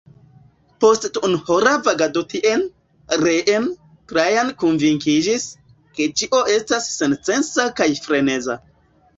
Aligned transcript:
Post 0.83 1.03
duonhora 1.17 1.73
vagado 1.87 2.23
tien, 2.31 2.63
reen, 3.25 3.67
Trajan 4.13 4.49
konvinkiĝis, 4.65 5.47
ke 5.99 6.11
ĉio 6.23 6.43
estas 6.57 6.89
sensenca 6.97 7.69
kaj 7.83 7.93
freneza. 8.09 8.59